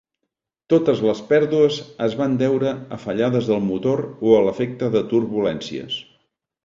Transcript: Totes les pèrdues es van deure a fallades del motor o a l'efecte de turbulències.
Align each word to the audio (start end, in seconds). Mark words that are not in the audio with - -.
Totes 0.73 1.01
les 1.07 1.19
pèrdues 1.31 1.77
es 2.05 2.15
van 2.21 2.33
deure 2.39 2.71
a 2.97 3.01
fallades 3.03 3.51
del 3.53 3.61
motor 3.67 4.05
o 4.31 4.35
a 4.39 4.41
l'efecte 4.47 4.91
de 4.97 5.05
turbulències. 5.13 6.01